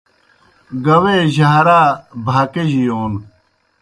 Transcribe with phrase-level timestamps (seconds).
[0.85, 1.81] گاوے جھارا
[2.25, 3.13] بھاکِجیْ یون